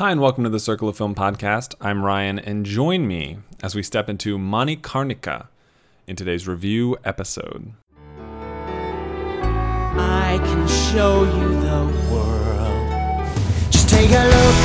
[0.00, 1.74] Hi, and welcome to the Circle of Film podcast.
[1.78, 5.48] I'm Ryan, and join me as we step into Manikarnika
[6.06, 7.74] in today's review episode.
[9.98, 13.28] I can show you the world.
[13.70, 14.56] Just take a look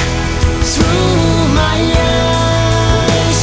[0.63, 3.39] through my eyes.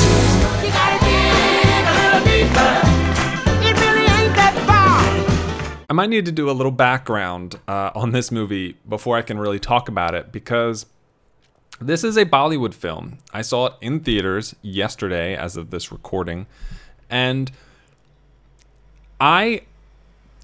[0.65, 2.73] You gotta dig a little deeper.
[3.69, 5.85] It really ain't that far.
[5.91, 9.39] I might need to do a little background uh, on this movie before I can
[9.39, 10.87] really talk about it because
[11.83, 13.19] this is a Bollywood film.
[13.33, 16.47] I saw it in theaters yesterday as of this recording,
[17.11, 17.51] and
[19.21, 19.63] I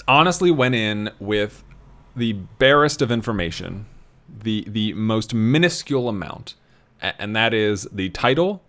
[0.07, 1.65] honestly went in with
[2.15, 3.87] the barest of information,
[4.29, 6.55] the the most minuscule amount,
[7.01, 8.63] and that is the title,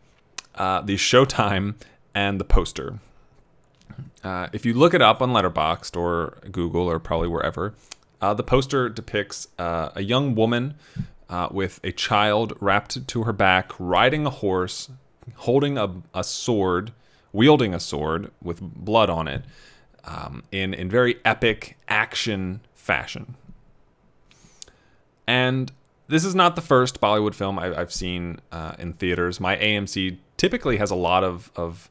[0.56, 1.76] uh, the showtime,
[2.14, 3.00] and the poster.
[4.23, 7.73] Uh, if you look it up on Letterboxd or Google or probably wherever,
[8.22, 10.76] uh, the poster depicts uh, a young woman
[11.30, 14.90] uh, with a child wrapped to her back, riding a horse,
[15.36, 16.92] holding a, a sword,
[17.31, 19.44] wielding a sword with blood on it,
[20.06, 23.36] um, in in very epic action fashion.
[25.28, 25.72] And
[26.08, 29.40] this is not the first Bollywood film I, I've seen uh, in theaters.
[29.40, 31.90] My AMC typically has a lot of of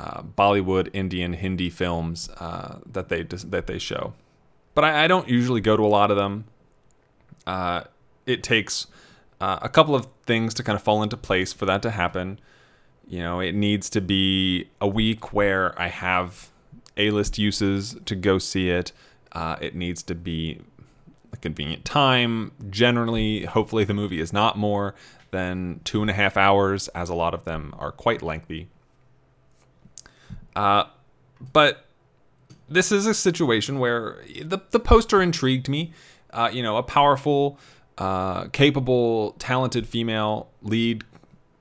[0.00, 4.14] uh, Bollywood, Indian, Hindi films uh, that they that they show,
[4.74, 6.44] but I, I don't usually go to a lot of them.
[8.28, 8.86] It takes
[9.40, 12.38] uh, a couple of things to kind of fall into place for that to happen.
[13.06, 16.50] You know, it needs to be a week where I have
[16.96, 18.92] A-list uses to go see it.
[19.32, 20.60] Uh, it needs to be
[21.32, 22.52] a convenient time.
[22.68, 24.94] Generally, hopefully, the movie is not more
[25.30, 28.68] than two and a half hours, as a lot of them are quite lengthy.
[30.56, 30.84] Uh,
[31.52, 31.86] but
[32.68, 35.92] this is a situation where the the poster intrigued me.
[36.30, 37.58] Uh, you know, a powerful,
[37.98, 41.04] uh, capable, talented female lead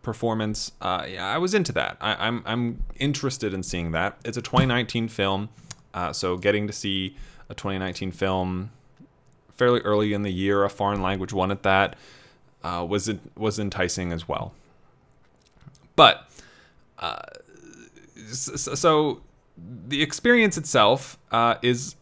[0.03, 0.71] performance.
[0.79, 1.97] Uh, yeah, I was into that.
[1.99, 4.17] I, I'm I'm interested in seeing that.
[4.23, 5.49] It's a 2019 film,
[5.93, 7.15] uh, so getting to see
[7.49, 8.71] a 2019 film
[9.55, 11.95] fairly early in the year, a foreign language one at that,
[12.63, 14.53] uh, was was enticing as well.
[15.95, 16.29] But
[16.99, 17.21] uh,
[18.15, 19.21] so
[19.87, 21.95] the experience itself uh, is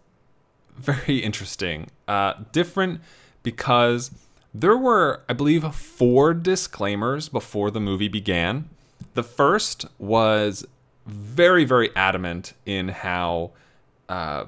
[0.75, 3.02] very interesting, uh, different
[3.41, 4.12] because
[4.57, 8.69] there were, I believe, four disclaimers before the movie began.
[9.13, 10.66] The first was
[11.05, 13.51] very, very adamant in how
[14.07, 14.45] uh,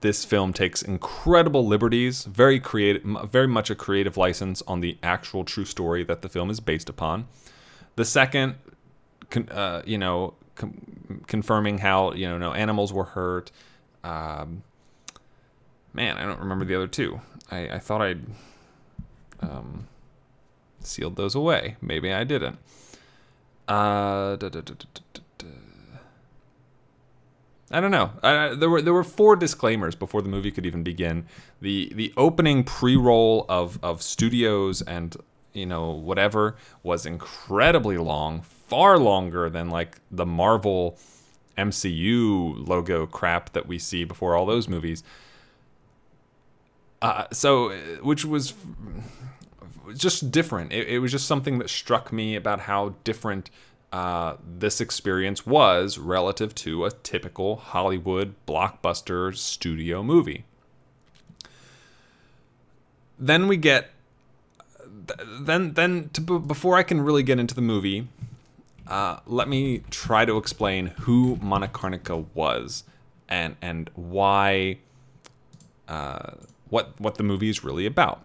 [0.00, 5.44] this film takes incredible liberties, very creative, very much a creative license on the actual
[5.44, 7.26] true story that the film is based upon.
[7.96, 8.54] The second,
[9.28, 13.50] con- uh, you know, com- confirming how you know no animals were hurt.
[14.02, 14.62] Um,
[15.92, 17.20] man, I don't remember the other two.
[17.50, 18.22] I, I thought I'd
[19.40, 19.88] um,
[20.80, 21.76] sealed those away.
[21.80, 22.58] Maybe I didn't.
[23.66, 24.74] Uh, da, da, da.
[27.70, 28.12] I don't know.
[28.22, 31.26] I, there were there were four disclaimers before the movie could even begin.
[31.60, 35.16] The the opening pre-roll of of studios and
[35.52, 40.98] you know whatever was incredibly long, far longer than like the Marvel
[41.56, 45.02] MCU logo crap that we see before all those movies.
[47.04, 47.68] Uh, so,
[48.00, 48.54] which was
[49.94, 50.72] just different.
[50.72, 53.50] It, it was just something that struck me about how different
[53.92, 60.46] uh, this experience was relative to a typical Hollywood blockbuster studio movie.
[63.18, 63.90] Then we get,
[65.40, 68.08] then then to, before I can really get into the movie,
[68.88, 72.84] uh, let me try to explain who Manikarnika was
[73.28, 74.78] and and why
[75.86, 76.30] uh,
[76.74, 78.20] what what the movie is really about.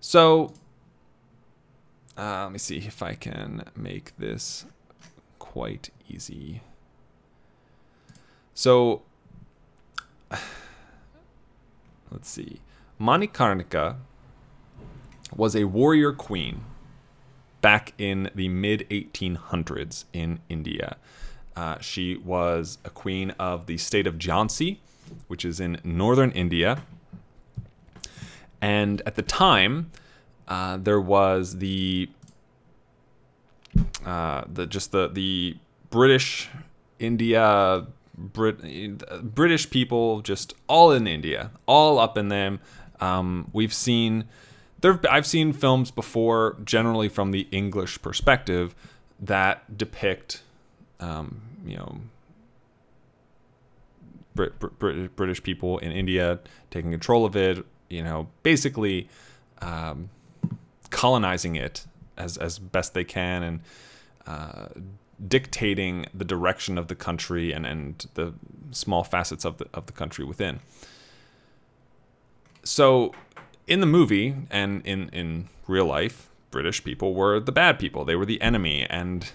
[0.00, 0.54] So
[2.16, 4.64] uh, let me see if I can make this
[5.38, 6.62] quite easy.
[8.54, 9.02] So
[12.10, 12.60] let's see.
[12.98, 13.96] Manikarnika
[15.36, 16.64] was a warrior queen
[17.60, 20.96] back in the mid 1800s in India.
[21.54, 24.78] Uh, she was a queen of the state of Jhansi,
[25.28, 26.82] which is in northern India.
[28.60, 29.90] And at the time,
[30.48, 32.10] uh, there was the
[34.04, 35.56] uh, the just the the
[35.90, 36.48] British
[36.98, 37.86] India
[38.16, 42.60] Brit, British people just all in India, all up in them.
[43.00, 44.24] Um, we've seen
[44.80, 45.00] there.
[45.10, 48.74] I've seen films before, generally from the English perspective,
[49.18, 50.42] that depict,
[50.98, 52.00] um, you know,
[54.34, 56.40] Brit, Brit, British people in India
[56.70, 57.64] taking control of it.
[57.90, 59.08] You know, basically
[59.60, 60.08] um,
[60.90, 63.60] colonizing it as as best they can and
[64.26, 64.66] uh,
[65.26, 68.32] dictating the direction of the country and and the
[68.70, 70.60] small facets of the of the country within.
[72.62, 73.12] So,
[73.66, 78.04] in the movie and in in real life, British people were the bad people.
[78.04, 79.30] They were the enemy, and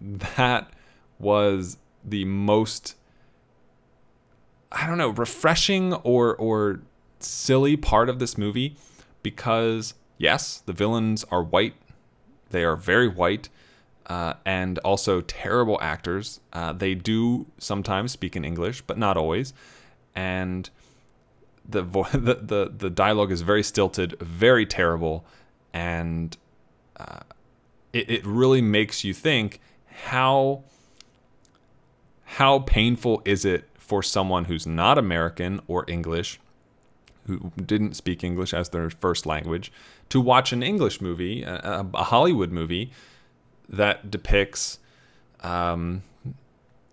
[0.00, 0.70] that
[1.18, 2.96] was the most
[4.72, 6.80] I don't know, refreshing or or
[7.20, 8.76] silly part of this movie
[9.22, 11.74] because yes, the villains are white.
[12.50, 13.48] They are very white.
[14.06, 16.40] Uh, and also terrible actors.
[16.52, 19.52] Uh, they do sometimes speak in English, but not always.
[20.16, 20.68] And
[21.68, 25.24] the, vo- the the the dialogue is very stilted, very terrible,
[25.72, 26.36] and
[26.96, 27.20] uh,
[27.92, 29.60] it it really makes you think
[30.04, 30.64] how
[32.24, 36.40] how painful is it for someone who's not American or English,
[37.30, 39.72] who didn't speak English as their first language,
[40.08, 42.90] to watch an English movie, a, a Hollywood movie
[43.68, 44.78] that depicts
[45.40, 46.02] um,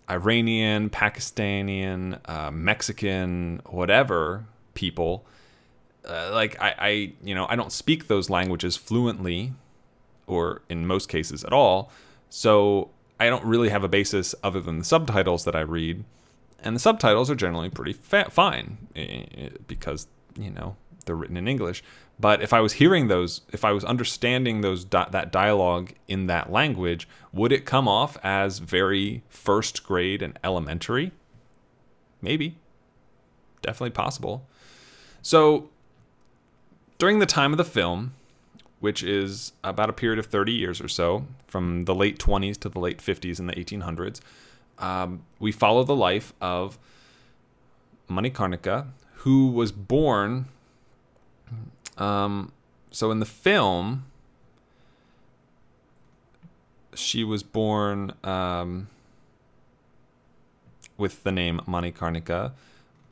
[0.08, 5.24] Iranian, Pakistani, uh, Mexican, whatever people.
[6.08, 9.52] Uh, like I, I, you know, I don't speak those languages fluently,
[10.26, 11.90] or in most cases at all.
[12.30, 12.90] So
[13.20, 16.04] I don't really have a basis other than the subtitles that I read,
[16.62, 18.78] and the subtitles are generally pretty fa- fine
[19.66, 20.06] because
[20.38, 21.82] you know they're written in English.
[22.20, 26.52] But if I was hearing those, if I was understanding those that dialogue in that
[26.52, 31.12] language, would it come off as very first grade and elementary?
[32.20, 32.56] Maybe.
[33.62, 34.46] Definitely possible.
[35.22, 35.70] So,
[36.98, 38.14] during the time of the film,
[38.80, 42.68] which is about a period of 30 years or so, from the late 20s to
[42.68, 44.20] the late 50s in the 1800s,
[44.78, 46.78] um, we follow the life of
[48.08, 48.86] Manikarnika,
[49.18, 50.46] who was born.
[51.96, 52.52] Um,
[52.90, 54.04] so in the film,
[56.94, 58.88] she was born um,
[60.96, 62.52] with the name Manikarnika,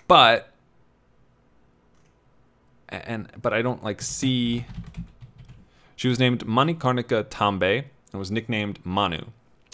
[0.07, 0.53] but
[2.89, 4.65] and but I don't like see.
[5.97, 9.25] She was named Manikarnika Tambe and was nicknamed Manu.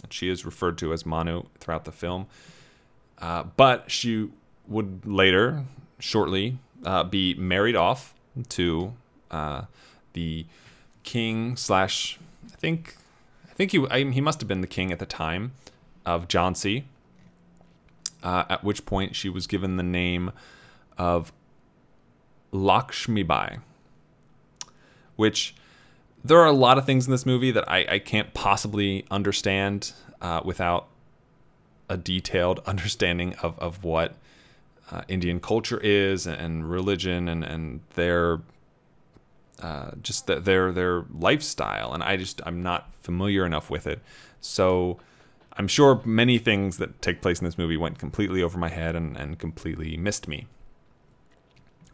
[0.03, 2.27] And She is referred to as Manu throughout the film,
[3.19, 4.31] uh, but she
[4.69, 5.65] would later,
[6.03, 8.13] shortly, uh, be married off
[8.49, 8.93] to
[9.31, 9.63] uh,
[10.15, 10.45] the
[11.05, 12.19] king slash
[12.53, 12.97] I think
[13.49, 15.53] I think he I, he must have been the king at the time
[16.05, 16.85] of Jhansi.
[18.23, 20.31] Uh, at which point she was given the name
[20.97, 21.33] of
[22.53, 23.61] Lakshmibai,
[25.17, 25.57] which
[26.25, 29.93] there are a lot of things in this movie that I, I can't possibly understand
[30.21, 30.87] uh, without
[31.89, 34.15] a detailed understanding of, of what
[34.93, 38.41] uh, Indian culture is and, religion and, and their
[39.61, 41.95] uh, just the, their their lifestyle.
[41.95, 44.01] And I just I'm not familiar enough with it,
[44.41, 44.99] so
[45.57, 48.95] I'm sure many things that take place in this movie went completely over my head
[48.95, 50.47] and, and completely missed me.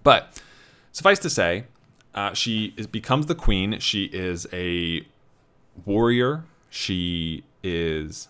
[0.03, 0.41] But
[0.93, 1.65] suffice to say,
[2.15, 3.79] uh, she is, becomes the queen.
[3.81, 5.07] She is a
[5.85, 6.45] warrior.
[6.71, 8.29] She is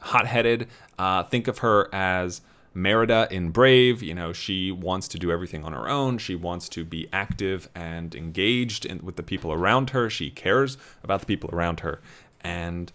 [0.00, 0.68] hot headed.
[0.98, 2.40] Uh, think of her as
[2.74, 4.02] Merida in Brave.
[4.02, 6.18] You know, she wants to do everything on her own.
[6.18, 10.08] She wants to be active and engaged in, with the people around her.
[10.08, 12.00] She cares about the people around her.
[12.42, 12.92] And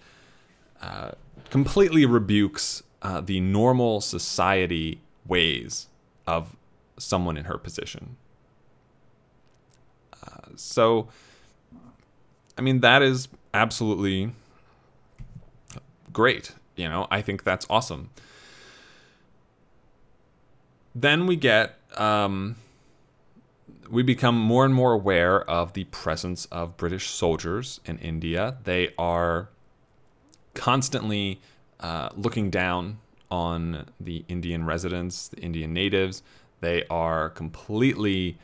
[0.81, 1.11] uh,
[1.49, 5.87] completely rebukes uh, the normal society ways
[6.25, 6.55] of
[6.97, 8.17] someone in her position.
[10.23, 11.07] Uh, so,
[12.57, 14.33] I mean, that is absolutely
[16.11, 16.53] great.
[16.75, 18.09] You know, I think that's awesome.
[20.99, 22.55] Then we get, um,
[23.87, 28.57] we become more and more aware of the presence of British soldiers in India.
[28.63, 29.49] They are
[30.55, 31.39] constantly
[31.79, 32.97] uh, looking down
[33.29, 36.23] on the Indian residents, the Indian natives.
[36.61, 38.39] They are completely,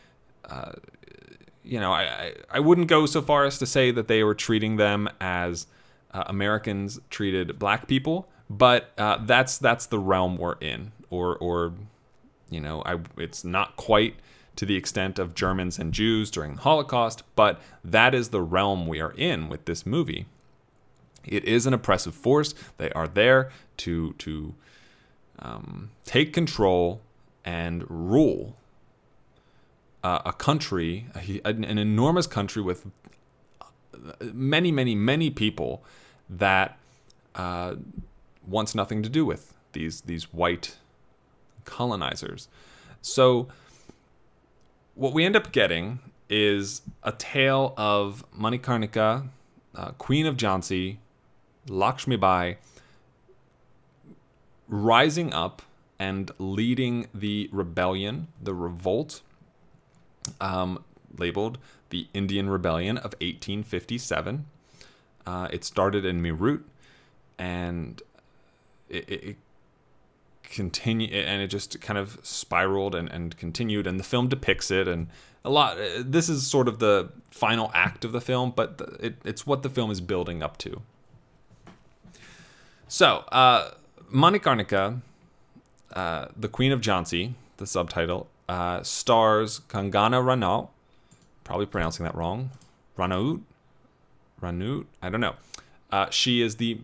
[0.46, 0.74] uh,
[1.64, 4.76] you know, I, I wouldn't go so far as to say that they were treating
[4.76, 5.66] them as
[6.14, 11.74] uh, Americans treated black people, but uh, that's that's the realm we're in, or or
[12.54, 14.16] you know, I, it's not quite
[14.56, 18.88] to the extent of Germans and Jews during the Holocaust, but that is the realm
[18.88, 20.28] we are in with this movie.
[21.26, 22.54] It is an oppressive force.
[22.78, 24.54] They are there to to
[25.40, 27.02] um, take control
[27.44, 28.56] and rule
[30.04, 31.08] uh, a country,
[31.46, 32.86] an, an enormous country with
[34.34, 35.84] many, many, many people
[36.30, 36.78] that
[37.36, 37.76] uh,
[38.46, 40.78] wants nothing to do with these these white
[41.66, 42.48] colonizers.
[43.02, 43.48] So
[44.96, 49.28] what we end up getting is a tale of Manikarnika,
[49.76, 50.98] uh, Queen of Jhansi,
[51.68, 52.58] Lakshmi Bai,
[54.68, 55.62] rising up
[56.00, 59.22] and leading the rebellion, the revolt,
[60.42, 60.84] um,
[61.18, 61.58] labeled
[61.90, 64.46] the Indian Rebellion of 1857.
[65.26, 66.64] Uh, it started in Meerut,
[67.38, 68.02] and
[68.90, 69.38] it, it, it
[70.54, 74.88] continue and it just kind of spiraled and, and continued and the film depicts it
[74.88, 75.08] and
[75.44, 79.46] a lot this is sort of the final act of the film but it, it's
[79.46, 80.82] what the film is building up to.
[82.88, 83.72] So uh
[85.96, 90.70] uh, the queen of jhansi the subtitle uh, stars kangana ranaut
[91.44, 92.52] probably pronouncing that wrong
[92.98, 93.42] ranaut?
[94.42, 94.86] Ranaut?
[95.02, 95.36] I don't know.
[95.92, 96.80] Uh, she is the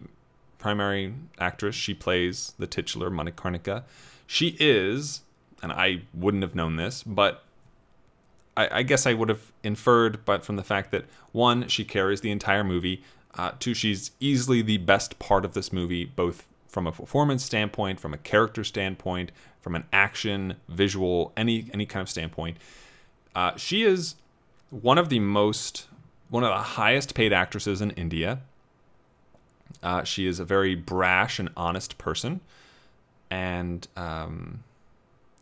[0.60, 1.74] primary actress.
[1.76, 3.84] She plays the titular Manikarnika.
[4.28, 5.22] She is,
[5.64, 7.44] and I wouldn't have known this, but
[8.56, 12.22] I, I, guess I would have inferred, but from the fact that one, she carries
[12.22, 13.02] the entire movie.
[13.36, 18.00] Uh, two, she's easily the best part of this movie, both from a performance standpoint,
[18.00, 22.58] from a character standpoint, from an action, visual, any any kind of standpoint.
[23.36, 24.16] Uh, she is
[24.70, 25.88] one of the most,
[26.30, 28.42] one of the highest paid actresses in India.
[29.82, 32.42] Uh, she is a very brash and honest person,
[33.30, 34.64] and um,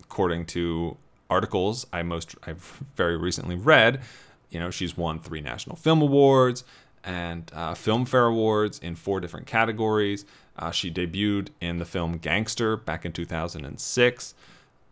[0.01, 0.97] according to
[1.29, 4.01] articles I most I've very recently read,
[4.49, 6.63] you know, she's won three national film awards
[7.03, 10.25] and uh, Filmfare awards in four different categories.
[10.57, 14.35] Uh, she debuted in the film Gangster back in 2006,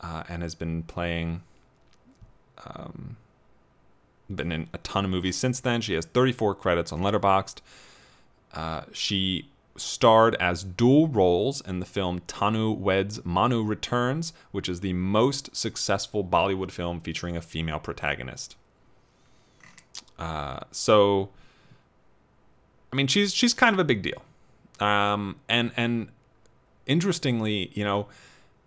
[0.02, 1.42] uh, and has been playing.
[2.66, 3.18] Um,
[4.34, 5.82] been in a ton of movies since then.
[5.82, 7.58] She has 34 credits on Letterboxd.
[8.56, 14.80] Uh, she starred as dual roles in the film Tanu Weds Manu Returns, which is
[14.80, 18.56] the most successful Bollywood film featuring a female protagonist.
[20.18, 21.30] Uh, so,
[22.92, 24.24] I mean, she's she's kind of a big deal,
[24.80, 26.08] um, and and
[26.86, 28.08] interestingly, you know,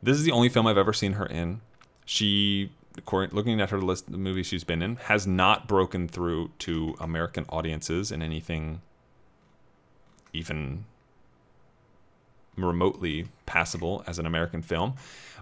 [0.02, 1.60] this is the only film I've ever seen her in.
[2.04, 2.70] She,
[3.10, 7.44] looking at her list of movies she's been in, has not broken through to American
[7.48, 8.80] audiences in anything
[10.38, 10.84] even
[12.56, 14.94] remotely passable as an American film.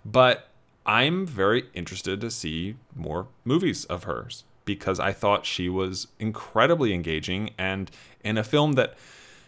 [0.04, 0.48] But
[0.84, 6.92] I'm very interested to see more movies of hers because I thought she was incredibly
[6.92, 7.90] engaging and
[8.24, 8.94] in a film that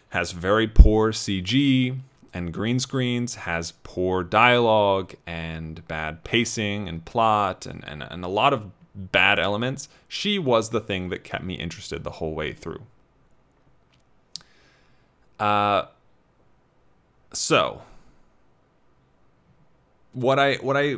[0.09, 1.97] has very poor CG
[2.33, 8.27] and green screens, has poor dialogue and bad pacing and plot and, and, and a
[8.27, 12.53] lot of bad elements, she was the thing that kept me interested the whole way
[12.53, 12.81] through.
[15.39, 15.85] Uh,
[17.31, 17.81] so
[20.13, 20.97] what I what I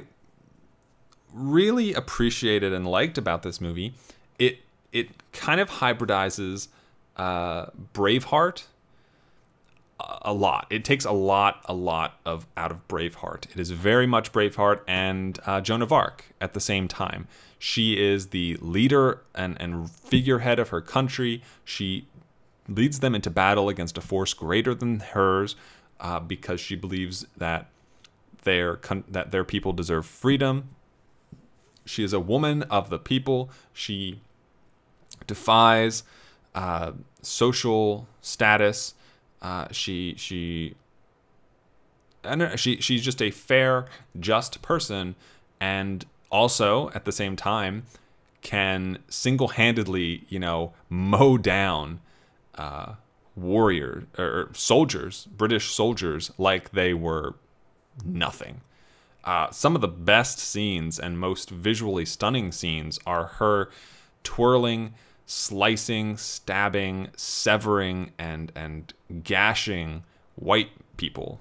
[1.33, 3.93] really appreciated and liked about this movie,
[4.39, 4.59] it
[4.91, 6.67] it kind of hybridizes
[7.17, 8.63] uh, Braveheart
[10.23, 10.67] a lot.
[10.69, 13.45] It takes a lot, a lot of out of Braveheart.
[13.51, 17.27] It is very much Braveheart and uh, Joan of Arc at the same time.
[17.59, 21.43] She is the leader and, and figurehead of her country.
[21.63, 22.07] She
[22.75, 25.55] leads them into battle against a force greater than hers
[25.99, 27.67] uh, because she believes that
[28.43, 30.69] their that their people deserve freedom.
[31.85, 33.49] She is a woman of the people.
[33.73, 34.21] She
[35.27, 36.03] defies
[36.55, 38.95] uh, social status.
[39.41, 40.75] Uh, she she
[42.23, 43.85] know, she she's just a fair,
[44.19, 45.15] just person,
[45.59, 47.85] and also at the same time
[48.41, 51.99] can single-handedly, you know, mow down
[52.61, 52.93] uh,
[53.35, 57.33] warrior or soldiers, British soldiers, like they were
[58.05, 58.61] nothing.
[59.23, 63.69] Uh, some of the best scenes and most visually stunning scenes are her
[64.23, 64.93] twirling,
[65.25, 70.03] slicing, stabbing, severing, and and gashing
[70.35, 71.39] white people,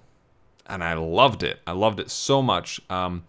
[0.67, 1.61] and I loved it.
[1.67, 2.81] I loved it so much.
[2.89, 3.25] Um,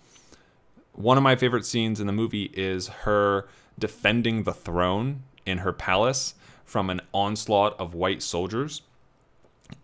[0.93, 5.73] one of my favorite scenes in the movie is her defending the throne in her
[5.73, 8.81] palace from an onslaught of white soldiers.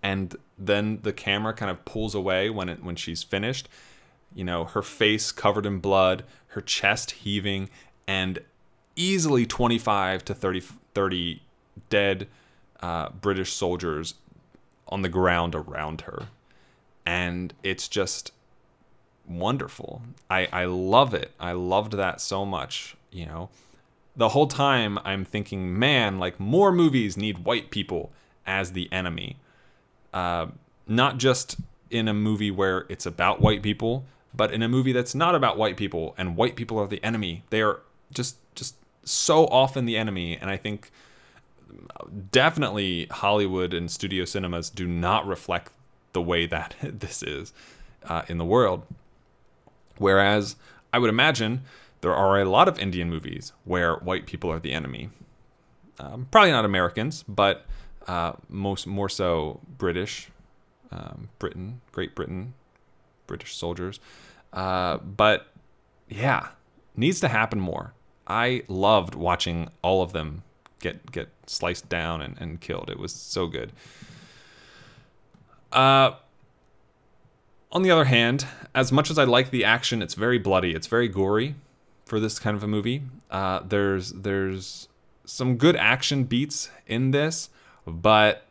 [0.03, 3.69] And then the camera kind of pulls away when it when she's finished
[4.35, 7.69] you know her face covered in blood her chest heaving
[8.07, 8.39] and
[8.95, 11.41] easily 25 to 30 30
[11.89, 12.27] dead
[12.81, 14.15] uh, british soldiers
[14.89, 16.27] on the ground around her.
[17.05, 18.31] And it's just
[19.27, 20.01] wonderful.
[20.29, 21.31] I i love it.
[21.39, 23.49] I loved that so much you know
[24.17, 28.11] the whole time I'm thinking, man, like more movies need white people
[28.45, 29.37] as the enemy.
[30.13, 30.47] Uh,
[30.87, 31.57] not just
[31.91, 35.57] in a movie where it's about white people, but in a movie that's not about
[35.57, 37.43] white people and white people are the enemy.
[37.51, 37.81] They are
[38.11, 40.91] just just so often the enemy, and I think
[42.31, 45.71] definitely Hollywood and studio cinemas do not reflect
[46.13, 47.53] the way that this is
[48.03, 48.83] uh, in the world.
[49.97, 50.55] Whereas
[50.93, 51.61] I would imagine
[52.07, 55.09] there are a lot of Indian movies where white people are the enemy.
[55.99, 57.65] Um, probably not Americans, but
[58.07, 60.29] uh, most more so British,
[60.89, 62.53] um, Britain, Great Britain,
[63.25, 63.99] British soldiers.
[64.53, 65.47] Uh, but
[66.07, 66.47] yeah,
[66.95, 67.93] needs to happen more.
[68.25, 70.43] I loved watching all of them
[70.79, 72.89] get get sliced down and, and killed.
[72.89, 73.73] It was so good.
[75.73, 76.11] Uh,
[77.69, 80.73] on the other hand, as much as I like the action, it's very bloody.
[80.73, 81.55] It's very gory
[82.07, 83.03] for this kind of a movie.
[83.29, 84.87] Uh, there's there's
[85.25, 87.49] some good action beats in this,
[87.85, 88.45] but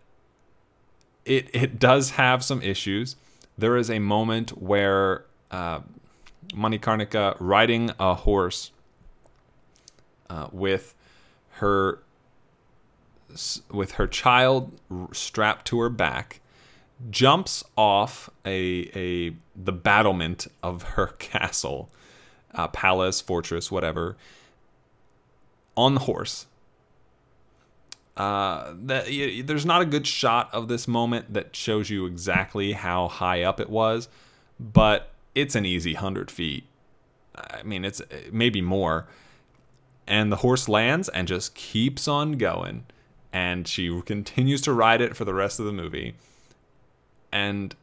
[1.24, 3.16] it it does have some issues.
[3.58, 5.80] There is a moment where uh,
[6.48, 8.70] Manikarnika riding a horse
[10.28, 10.94] uh, with
[11.52, 12.00] her
[13.70, 14.78] with her child
[15.12, 16.40] strapped to her back
[17.10, 21.90] jumps off a a the battlement of her castle,
[22.56, 24.16] uh, palace, fortress, whatever,
[25.76, 26.46] on the horse.
[28.16, 29.04] Uh, that
[29.44, 33.60] there's not a good shot of this moment that shows you exactly how high up
[33.60, 34.08] it was,
[34.58, 36.64] but it's an easy hundred feet.
[37.36, 38.00] I mean, it's
[38.32, 39.06] maybe more.
[40.06, 42.86] And the horse lands and just keeps on going,
[43.32, 46.14] and she continues to ride it for the rest of the movie
[47.32, 47.74] and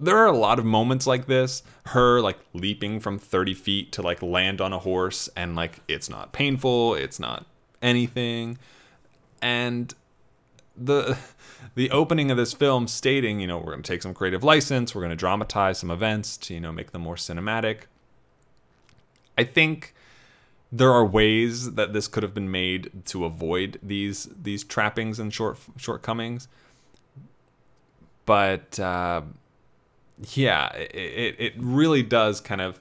[0.00, 4.02] there are a lot of moments like this her like leaping from 30 feet to
[4.02, 7.46] like land on a horse and like it's not painful it's not
[7.84, 8.58] anything.
[9.40, 9.94] And
[10.76, 11.16] the
[11.76, 14.94] the opening of this film stating you know we're going to take some creative license
[14.94, 17.82] we're going to dramatize some events to you know make them more cinematic.
[19.36, 19.94] I think
[20.72, 25.32] there are ways that this could have been made to avoid these these trappings and
[25.32, 26.48] short shortcomings.
[28.26, 29.22] But uh,
[30.34, 32.80] yeah, it, it really does kind of.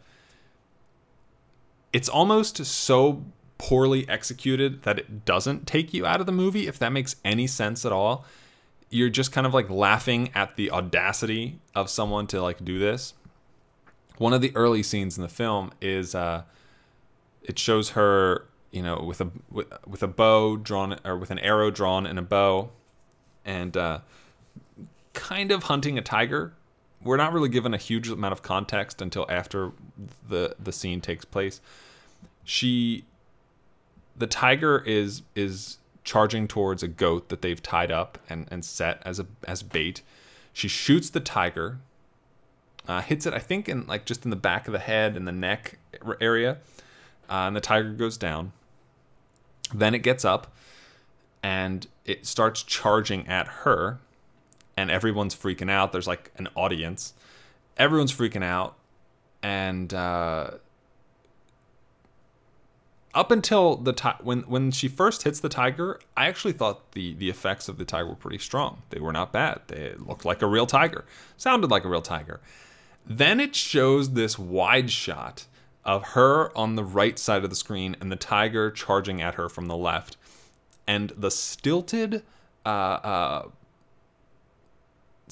[1.91, 3.23] It's almost so
[3.57, 7.47] poorly executed that it doesn't take you out of the movie, if that makes any
[7.47, 8.25] sense at all.
[8.89, 13.13] You're just kind of like laughing at the audacity of someone to like do this.
[14.17, 16.43] One of the early scenes in the film is uh,
[17.41, 21.39] it shows her, you know, with a with, with a bow drawn or with an
[21.39, 22.69] arrow drawn in a bow,
[23.45, 23.99] and uh,
[25.13, 26.53] kind of hunting a tiger.
[27.03, 29.71] We're not really given a huge amount of context until after
[30.27, 31.61] the the scene takes place.
[32.43, 33.05] She
[34.15, 39.01] the tiger is is charging towards a goat that they've tied up and, and set
[39.05, 40.01] as a as bait.
[40.51, 41.79] She shoots the tiger,
[42.87, 45.27] uh, hits it I think in like just in the back of the head and
[45.27, 45.77] the neck
[46.21, 46.57] area,
[47.29, 48.51] uh, and the tiger goes down.
[49.73, 50.53] Then it gets up,
[51.41, 53.99] and it starts charging at her
[54.77, 55.91] and everyone's freaking out.
[55.91, 57.13] There's like an audience.
[57.77, 58.75] Everyone's freaking out.
[59.41, 60.51] And uh,
[63.13, 67.13] up until the time when when she first hits the tiger, I actually thought the
[67.13, 68.81] the effects of the tiger were pretty strong.
[68.89, 69.61] They were not bad.
[69.67, 71.05] They looked like a real tiger,
[71.37, 72.39] sounded like a real tiger.
[73.05, 75.45] Then it shows this wide shot
[75.85, 79.49] of her on the right side of the screen and the tiger charging at her
[79.49, 80.15] from the left,
[80.87, 82.23] and the stilted
[82.65, 83.47] uh, uh,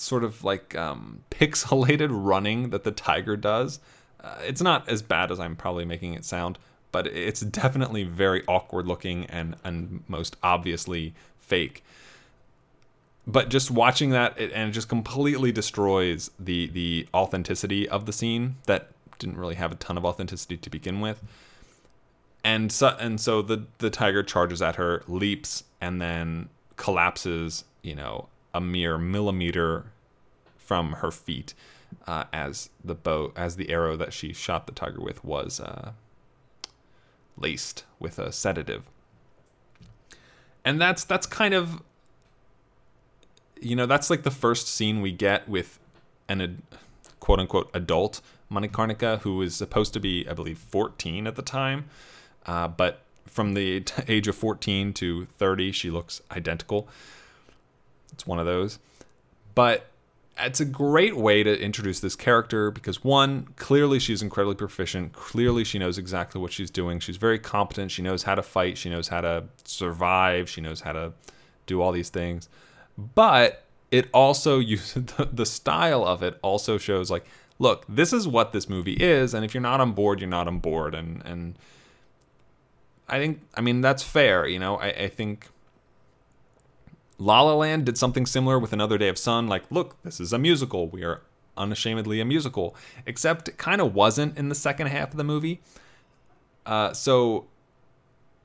[0.01, 3.79] sort of like um, pixelated running that the tiger does.
[4.19, 6.59] Uh, it's not as bad as I'm probably making it sound,
[6.91, 11.83] but it's definitely very awkward looking and and most obviously fake.
[13.27, 18.13] But just watching that, it, and it just completely destroys the the authenticity of the
[18.13, 21.23] scene that didn't really have a ton of authenticity to begin with.
[22.43, 27.63] And so and so the the tiger charges at her, leaps, and then collapses.
[27.83, 29.85] You know, a mere millimeter
[30.57, 31.53] from her feet
[32.07, 35.91] uh, as the bow as the arrow that she shot the tiger with was uh,
[37.37, 38.89] laced with a sedative.
[40.63, 41.81] And that's that's kind of
[43.59, 45.79] you know that's like the first scene we get with
[46.27, 46.61] an ad,
[47.19, 51.85] quote unquote adult Manikarnika who is supposed to be I believe 14 at the time
[52.45, 56.87] uh, but from the age of 14 to 30 she looks identical
[58.13, 58.79] it's one of those.
[59.55, 59.87] But
[60.37, 65.13] it's a great way to introduce this character because one, clearly she's incredibly proficient.
[65.13, 66.99] Clearly she knows exactly what she's doing.
[66.99, 67.91] She's very competent.
[67.91, 68.77] She knows how to fight.
[68.77, 70.49] She knows how to survive.
[70.49, 71.13] She knows how to
[71.65, 72.49] do all these things.
[72.97, 77.25] But it also uses the, the style of it also shows like,
[77.59, 80.47] look, this is what this movie is, and if you're not on board, you're not
[80.47, 80.95] on board.
[80.95, 81.55] And and
[83.07, 84.47] I think I mean that's fair.
[84.47, 85.47] You know, I, I think
[87.21, 89.47] La La Land did something similar with Another Day of Sun.
[89.47, 90.87] Like, look, this is a musical.
[90.87, 91.21] We are
[91.55, 95.61] unashamedly a musical, except it kind of wasn't in the second half of the movie.
[96.65, 97.45] Uh, so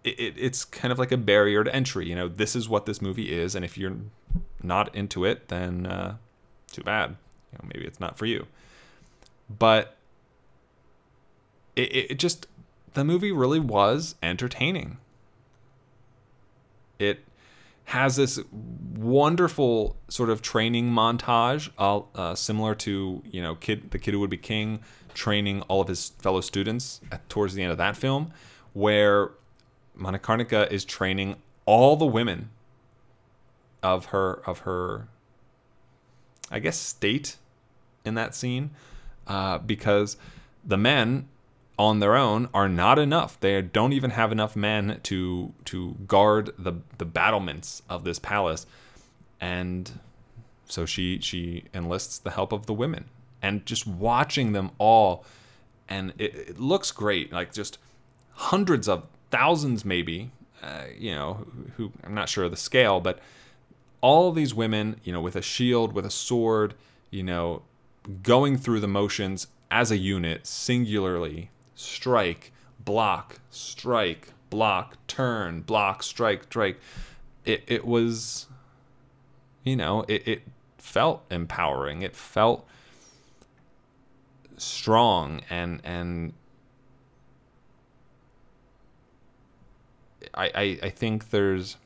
[0.04, 2.06] it, it, it's kind of like a barrier to entry.
[2.06, 3.96] You know, this is what this movie is, and if you're
[4.62, 6.16] not into it, then uh,
[6.70, 7.16] too bad.
[7.52, 8.46] You know, maybe it's not for you.
[9.48, 9.96] But
[11.74, 12.46] it, it just
[12.92, 14.98] the movie really was entertaining.
[16.98, 17.20] It
[17.86, 18.40] has this
[18.96, 24.20] wonderful sort of training montage, uh, uh, similar to you know kid the kid who
[24.20, 24.80] would be king
[25.14, 28.32] training all of his fellow students at, towards the end of that film,
[28.72, 29.30] where
[29.98, 32.50] Manikarnika is training all the women
[33.82, 35.06] of her of her,
[36.50, 37.36] I guess state,
[38.04, 38.70] in that scene,
[39.28, 40.16] uh, because
[40.64, 41.28] the men
[41.78, 43.38] on their own are not enough.
[43.38, 48.66] They don't even have enough men to to guard the the battlements of this palace,
[49.40, 50.00] and
[50.66, 53.06] so she she enlists the help of the women.
[53.42, 55.24] And just watching them all,
[55.88, 57.32] and it, it looks great.
[57.32, 57.78] Like just
[58.32, 60.30] hundreds of thousands, maybe.
[60.62, 63.20] Uh, you know, who I'm not sure of the scale, but
[64.00, 66.74] all these women, you know, with a shield, with a sword,
[67.10, 67.62] you know,
[68.22, 72.52] going through the motions as a unit, singularly, strike,
[72.84, 76.80] block, strike, block, turn, block, strike, strike.
[77.44, 78.46] It, it was,
[79.62, 80.42] you know, it, it
[80.78, 82.02] felt empowering.
[82.02, 82.66] It felt
[84.56, 86.32] strong and, and
[90.34, 91.76] I, I, I think there's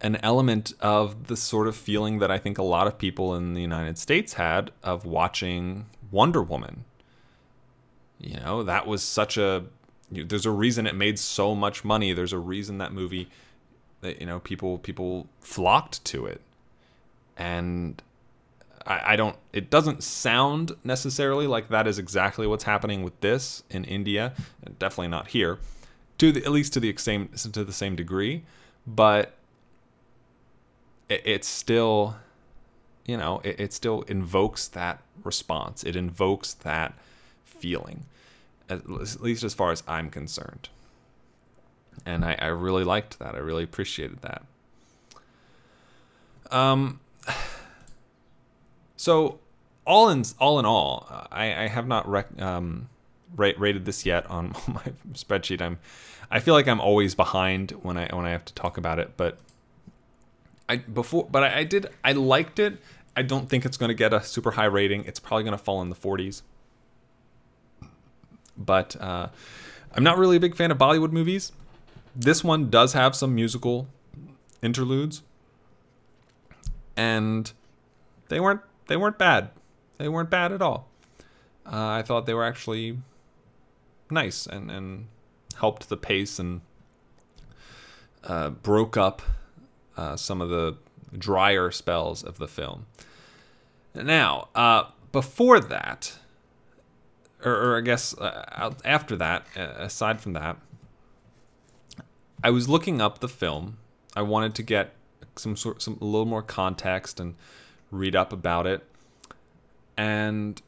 [0.00, 3.54] an element of the sort of feeling that I think a lot of people in
[3.54, 6.84] the United States had of watching Wonder Woman.
[8.18, 9.64] You know, that was such a.
[10.10, 12.12] You know, there's a reason it made so much money.
[12.12, 13.28] There's a reason that movie,
[14.00, 16.40] that you know, people people flocked to it,
[17.36, 18.02] and
[18.86, 19.36] I, I don't.
[19.52, 24.34] It doesn't sound necessarily like that is exactly what's happening with this in India.
[24.78, 25.58] Definitely not here,
[26.18, 28.44] to the, at least to the same to the same degree,
[28.86, 29.34] but
[31.08, 32.16] it, it's still
[33.10, 35.82] you know, it, it still invokes that response.
[35.82, 36.94] It invokes that
[37.44, 38.04] feeling,
[38.68, 40.68] at least as far as I'm concerned.
[42.06, 43.34] And I, I really liked that.
[43.34, 44.42] I really appreciated that.
[46.52, 47.00] Um,
[48.96, 49.40] so
[49.84, 52.88] all in all in all, I, I have not rec- um,
[53.36, 55.60] rate, rated this yet on my spreadsheet.
[55.60, 55.78] I'm
[56.30, 59.16] I feel like I'm always behind when I when I have to talk about it,
[59.16, 59.38] but
[60.68, 62.78] I before but I, I did I liked it
[63.16, 65.04] I don't think it's going to get a super high rating.
[65.04, 66.42] It's probably going to fall in the 40s.
[68.56, 69.28] But uh,
[69.94, 71.52] I'm not really a big fan of Bollywood movies.
[72.14, 73.88] This one does have some musical
[74.62, 75.22] interludes,
[76.96, 77.52] and
[78.28, 79.50] they weren't they weren't bad.
[79.98, 80.88] They weren't bad at all.
[81.64, 82.98] Uh, I thought they were actually
[84.10, 85.06] nice and and
[85.56, 86.62] helped the pace and
[88.24, 89.22] uh, broke up
[89.96, 90.76] uh, some of the
[91.16, 92.86] drier spells of the film.
[93.94, 96.18] Now, uh, before that,
[97.44, 100.56] or, or I guess uh, after that, uh, aside from that,
[102.42, 103.78] I was looking up the film.
[104.16, 104.94] I wanted to get
[105.36, 107.34] some sort, some a little more context and
[107.90, 108.84] read up about it,
[109.96, 110.60] and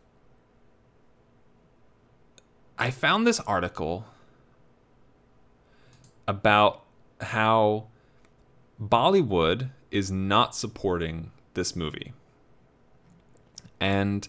[2.78, 4.07] I found this article
[6.26, 6.83] about
[7.20, 7.87] how
[8.81, 12.12] Bollywood is not supporting this movie.
[13.81, 14.26] And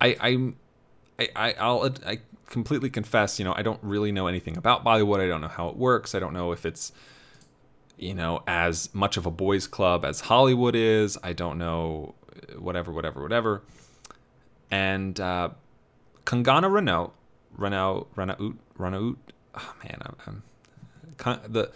[0.00, 0.56] I I'm
[1.18, 5.20] I, I I'll I completely confess, you know, I don't really know anything about Bollywood.
[5.20, 6.14] I don't know how it works.
[6.14, 6.92] I don't know if it's
[7.96, 11.18] you know as much of a boys club as Hollywood is.
[11.22, 12.14] I don't know
[12.58, 13.62] whatever whatever whatever.
[14.70, 15.50] And uh
[16.24, 17.12] Kangana Renault
[17.56, 19.16] Renault Renault Renault
[19.56, 20.42] oh man, I'm,
[21.24, 21.70] I'm the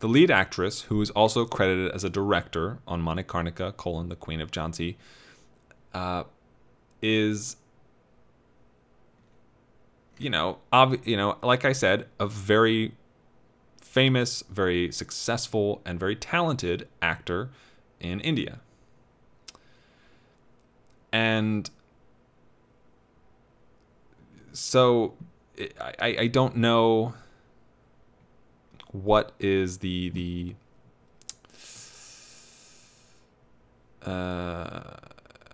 [0.00, 4.40] the lead actress, who is also credited as a director on Manikarnika, colon, the Queen
[4.40, 4.96] of Jhansi,
[5.92, 6.24] uh,
[7.00, 7.56] is,
[10.18, 12.92] you know, ob- you know, like I said, a very
[13.80, 17.50] famous, very successful, and very talented actor
[18.00, 18.60] in India.
[21.12, 21.70] And
[24.52, 25.14] so
[25.80, 27.14] I, I don't know
[28.94, 30.54] what is the the
[34.08, 34.96] uh,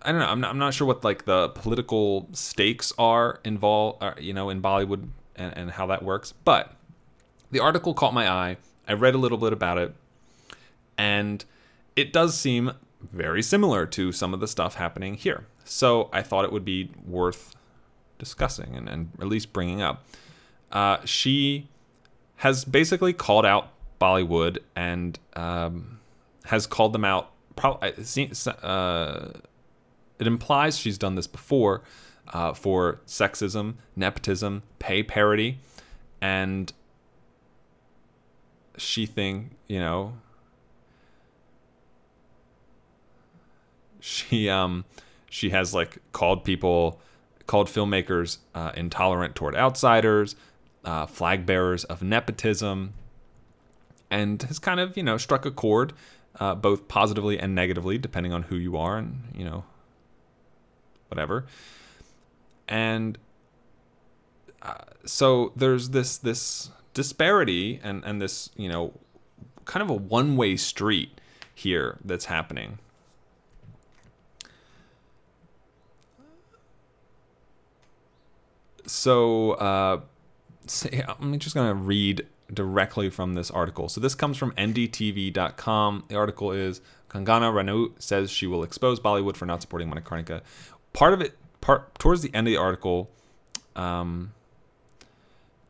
[0.02, 0.26] I, don't know.
[0.26, 4.50] I'm not, I'm not sure what like the political stakes are involved, uh, you know,
[4.50, 6.32] in Bollywood and, and how that works.
[6.44, 6.74] But
[7.50, 8.58] the article caught my eye.
[8.86, 9.94] I read a little bit about it,
[10.98, 11.44] and
[11.96, 15.46] it does seem very similar to some of the stuff happening here.
[15.64, 17.54] So I thought it would be worth
[18.18, 20.04] discussing and, and at least bringing up.
[20.70, 21.68] Uh, she
[22.40, 23.68] has basically called out
[24.00, 26.00] Bollywood and um,
[26.44, 27.32] has called them out.
[27.54, 27.92] Probably,
[28.62, 29.28] uh,
[30.18, 31.82] it implies she's done this before
[32.28, 35.58] uh, for sexism, nepotism, pay parity,
[36.22, 36.72] and
[38.78, 40.14] she think you know
[44.00, 44.86] she um
[45.28, 46.98] she has like called people
[47.46, 50.36] called filmmakers uh, intolerant toward outsiders
[50.84, 52.94] uh, flag bearers of nepotism
[54.10, 55.92] and has kind of you know struck a chord
[56.38, 59.64] uh, both positively and negatively depending on who you are and you know
[61.08, 61.44] whatever.
[62.68, 63.18] And
[64.62, 68.92] uh, so there's this this disparity and and this you know
[69.64, 71.20] kind of a one way street
[71.54, 72.78] here that's happening.
[78.86, 80.00] So uh,
[81.20, 83.88] I'm just going to read directly from this article.
[83.88, 86.04] So this comes from ndtv.com.
[86.08, 90.42] The article is Kangana Ranaut says she will expose Bollywood for not supporting Manikarnika.
[90.92, 93.10] Part of it, part towards the end of the article,
[93.76, 94.32] um,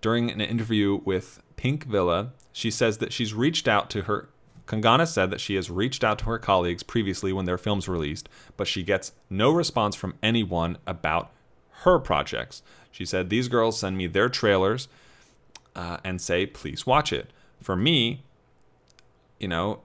[0.00, 4.28] during an interview with Pinkvilla, she says that she's reached out to her.
[4.66, 8.28] Kangana said that she has reached out to her colleagues previously when their films released,
[8.56, 11.30] but she gets no response from anyone about
[11.82, 12.62] her projects.
[12.90, 14.88] She said, These girls send me their trailers
[15.74, 17.32] uh, and say, please watch it.
[17.60, 18.22] For me,
[19.38, 19.80] you know,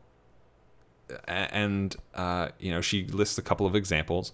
[1.27, 4.31] and, uh, you know, she lists a couple of examples.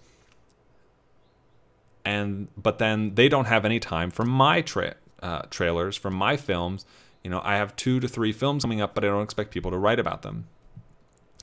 [2.05, 6.37] And, but then they don't have any time for my tra- uh, trailers, for my
[6.37, 6.85] films.
[7.23, 9.69] You know, I have two to three films coming up, but I don't expect people
[9.71, 10.47] to write about them.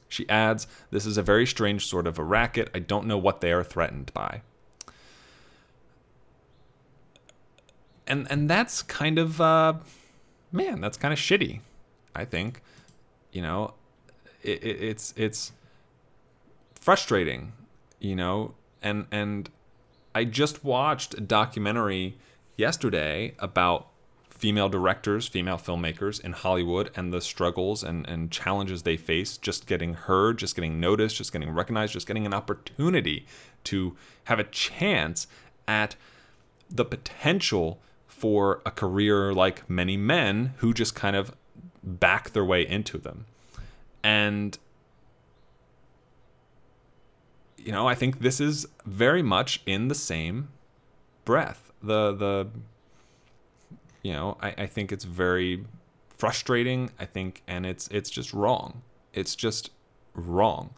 [0.08, 2.70] She adds, This is a very strange sort of a racket.
[2.74, 4.40] I don't know what they are threatened by.
[8.08, 9.74] And and that's kind of uh,
[10.50, 11.60] man, that's kind of shitty.
[12.14, 12.62] I think,
[13.32, 13.74] you know,
[14.42, 15.52] it, it, it's it's
[16.74, 17.52] frustrating,
[18.00, 19.50] you know, and and
[20.14, 22.16] I just watched a documentary
[22.56, 23.88] yesterday about
[24.30, 29.66] female directors, female filmmakers in Hollywood and the struggles and, and challenges they face just
[29.66, 33.26] getting heard, just getting noticed, just getting recognized, just getting an opportunity
[33.64, 35.26] to have a chance
[35.66, 35.96] at
[36.70, 37.80] the potential
[38.18, 41.32] for a career like many men who just kind of
[41.84, 43.26] back their way into them.
[44.02, 44.58] And
[47.56, 50.48] you know, I think this is very much in the same
[51.24, 51.70] breath.
[51.82, 52.48] The the
[54.02, 55.64] you know, I, I think it's very
[56.16, 58.82] frustrating, I think, and it's it's just wrong.
[59.12, 59.70] It's just
[60.14, 60.70] wrong.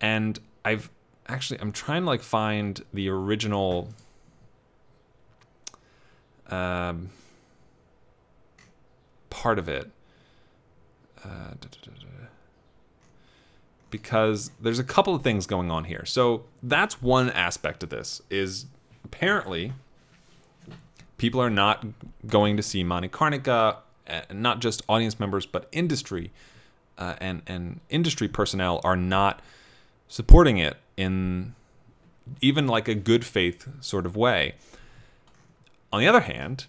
[0.00, 0.90] And I've
[1.28, 3.90] actually I'm trying to like find the original
[6.50, 7.10] um,
[9.30, 9.90] part of it.
[11.24, 11.54] Uh,
[13.90, 16.04] because there's a couple of things going on here.
[16.04, 18.66] So that's one aspect of this is
[19.04, 19.72] apparently
[21.16, 21.86] people are not
[22.26, 23.76] going to see Manikarnika,
[24.08, 26.32] uh, not just audience members but industry
[26.98, 29.40] uh, and and industry personnel are not
[30.08, 31.54] supporting it in
[32.40, 34.54] even like a good faith sort of way.
[35.94, 36.66] On the other hand,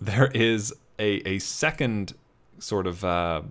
[0.00, 2.14] there is a, a second
[2.58, 3.42] sort of uh,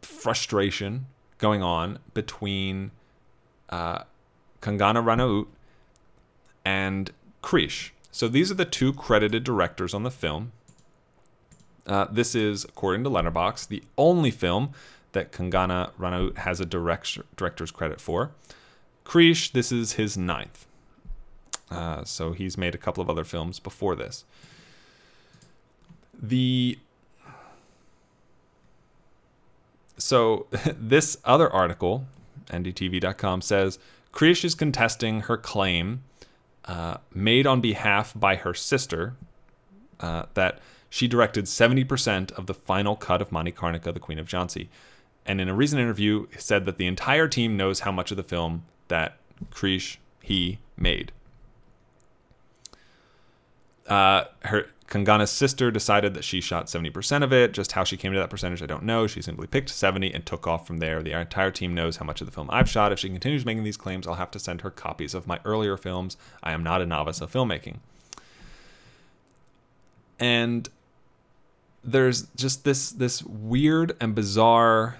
[0.00, 1.06] frustration
[1.38, 2.90] going on between
[3.68, 4.02] uh,
[4.62, 5.46] Kangana Ranaut
[6.64, 7.90] and Krish.
[8.10, 10.50] So these are the two credited directors on the film.
[11.86, 14.72] Uh, this is, according to Letterboxd, the only film
[15.12, 18.32] that Kangana Ranaut has a direct, director's credit for.
[19.04, 20.66] Krish, this is his ninth.
[21.72, 24.24] Uh, so he's made a couple of other films before this.
[26.22, 26.78] The
[29.96, 30.46] so
[30.78, 32.04] this other article,
[32.48, 33.78] ndtv.com says
[34.12, 36.02] Krish is contesting her claim
[36.66, 39.14] uh, made on behalf by her sister
[40.00, 40.58] uh, that
[40.90, 44.68] she directed 70% of the final cut of Manikarnika, the Queen of Jhansi.
[45.24, 48.22] And in a recent interview, said that the entire team knows how much of the
[48.22, 49.16] film that
[49.50, 51.12] Krish, he, made
[53.86, 57.52] uh, her Kangana's sister decided that she shot 70% of it.
[57.52, 59.06] Just how she came to that percentage, I don't know.
[59.06, 61.02] She simply picked 70 and took off from there.
[61.02, 62.92] The entire team knows how much of the film I've shot.
[62.92, 65.78] If she continues making these claims, I'll have to send her copies of my earlier
[65.78, 66.18] films.
[66.42, 67.78] I am not a novice of filmmaking.
[70.20, 70.68] And
[71.82, 74.98] there's just this this weird and bizarre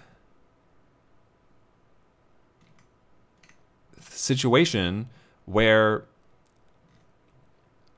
[4.00, 5.10] situation
[5.44, 6.04] where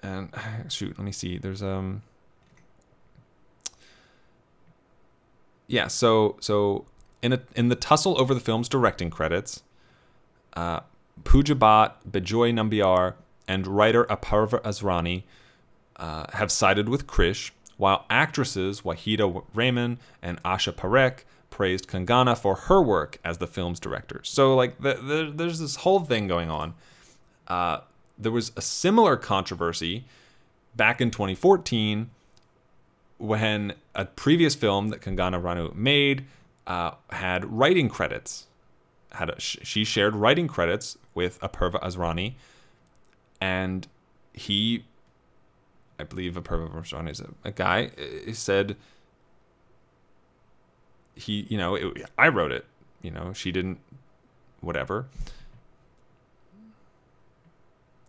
[0.05, 0.29] and
[0.73, 2.03] shoot let me see there's um
[5.67, 6.85] yeah so so
[7.23, 9.63] in a, in the tussle over the film's directing credits
[10.57, 10.81] uh,
[11.23, 13.15] Pooja Bhatt, Bejoy Nambiar,
[13.47, 15.25] and writer Apurva Asrani
[15.97, 22.57] uh, have sided with Krish, while actresses Waheeda Rehman and Asha Parekh praised Kangana for
[22.57, 24.21] her work as the film's director.
[24.25, 26.75] So, like, the, the, there's this whole thing going on.
[27.47, 27.81] Uh,
[28.19, 30.05] there was a similar controversy
[30.77, 32.11] back in 2014
[33.19, 36.25] when a previous film that Kangana Ranaut made
[36.67, 38.47] uh, had writing credits.
[39.13, 42.35] Had a, she shared writing credits with Apurva Asrani,
[43.41, 43.87] and
[44.33, 44.85] he,
[46.01, 47.91] I believe Apurva Asrani is a, a guy,
[48.25, 48.77] he said
[51.15, 52.65] he, you know, it, I wrote it.
[53.03, 53.79] You know, she didn't,
[54.61, 55.07] whatever.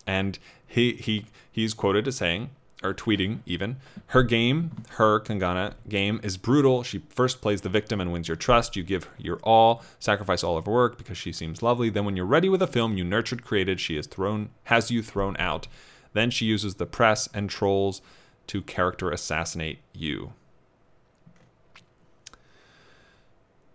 [0.07, 0.37] And
[0.67, 2.49] he he he's quoted as saying,
[2.83, 6.83] or tweeting even, her game, her Kangana game is brutal.
[6.83, 8.75] She first plays the victim and wins your trust.
[8.75, 11.89] You give your all, sacrifice all of her work because she seems lovely.
[11.89, 15.01] Then when you're ready with a film you nurtured, created, she has thrown has you
[15.01, 15.67] thrown out.
[16.13, 18.01] Then she uses the press and trolls
[18.47, 20.33] to character assassinate you.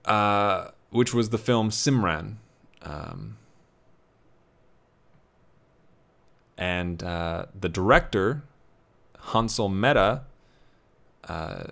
[0.04, 2.36] Uh, which was the film Simran.
[2.82, 3.36] Um,
[6.60, 8.42] and uh, the director,
[9.28, 10.22] Hansal Mehta,
[11.26, 11.64] uh,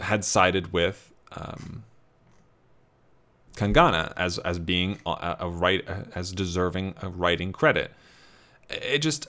[0.00, 1.84] had sided with um,
[3.56, 5.82] Kangana as as being a, a right
[6.14, 7.90] as deserving a writing credit.
[8.68, 9.28] It just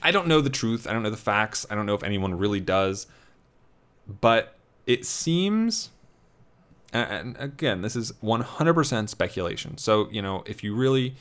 [0.00, 0.86] I don't know the truth.
[0.86, 1.66] I don't know the facts.
[1.68, 3.08] I don't know if anyone really does.
[4.20, 5.90] But it seems
[6.92, 9.78] and again, this is 100% speculation.
[9.78, 11.14] So, you know, if you really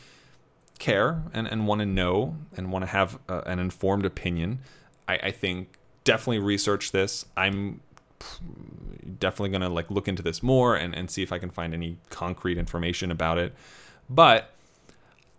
[0.81, 4.59] care and, and want to know and want to have uh, an informed opinion,
[5.07, 7.25] I, I think definitely research this.
[7.37, 7.81] I'm
[9.19, 11.73] definitely going to like look into this more and, and see if I can find
[11.73, 13.53] any concrete information about it.
[14.09, 14.49] But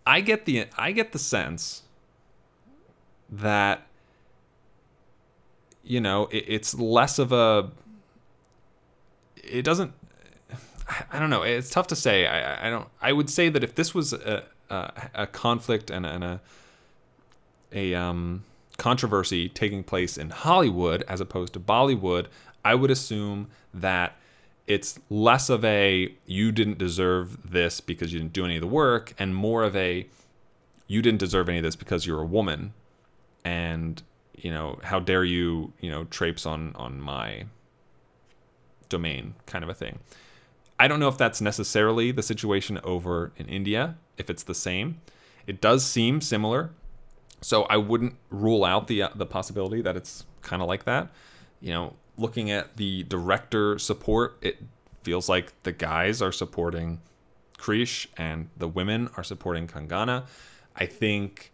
[0.07, 1.83] I get the I get the sense
[3.31, 3.87] that
[5.85, 7.71] you know it, it's less of a
[9.37, 9.93] it doesn't
[11.11, 11.43] I don't know.
[11.43, 12.27] It's tough to say.
[12.27, 12.89] I, I don't.
[13.01, 16.41] I would say that if this was a a, a conflict and, and a
[17.75, 18.45] a um,
[18.77, 22.27] controversy taking place in Hollywood as opposed to Bollywood,
[22.65, 24.17] I would assume that
[24.67, 28.67] it's less of a you didn't deserve this because you didn't do any of the
[28.67, 30.07] work, and more of a
[30.87, 32.73] you didn't deserve any of this because you're a woman,
[33.45, 34.03] and
[34.37, 37.45] you know how dare you you know traipse on on my
[38.89, 39.99] domain kind of a thing.
[40.83, 45.01] I don't know if that's necessarily the situation over in India, if it's the same.
[45.47, 46.71] It does seem similar.
[47.41, 51.13] So I wouldn't rule out the uh, the possibility that it's kind of like that.
[51.61, 54.61] You know, looking at the director support, it
[55.05, 57.01] feels like the guys are supporting
[57.59, 60.27] Krish and the women are supporting Kangana.
[60.75, 61.52] I think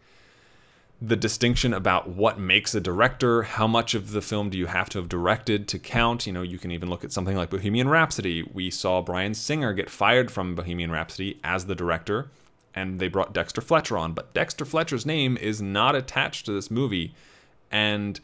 [1.00, 4.88] the distinction about what makes a director, how much of the film do you have
[4.90, 6.26] to have directed to count.
[6.26, 8.42] You know, you can even look at something like Bohemian Rhapsody.
[8.42, 12.30] We saw Bryan Singer get fired from Bohemian Rhapsody as the director,
[12.74, 14.12] and they brought Dexter Fletcher on.
[14.12, 17.14] But Dexter Fletcher's name is not attached to this movie.
[17.70, 18.18] And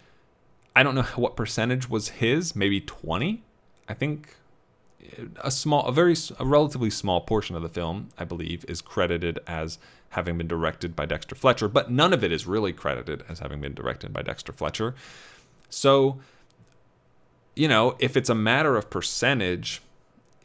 [0.75, 3.45] I don't know what percentage was his, maybe 20?
[3.89, 4.35] I think
[5.39, 9.39] a small, a very, a relatively small portion of the film, I believe, is credited
[9.47, 9.79] as
[10.11, 13.61] having been directed by Dexter Fletcher, but none of it is really credited as having
[13.61, 14.95] been directed by Dexter Fletcher.
[15.69, 16.21] So,
[17.57, 19.83] you know, if it's a matter of percentage,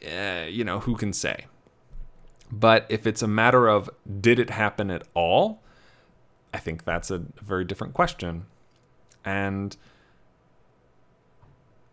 [0.02, 1.46] eh, you know, who can say?
[2.50, 3.88] But if it's a matter of
[4.20, 5.62] did it happen at all,
[6.52, 8.46] I think that's a very different question.
[9.24, 9.76] And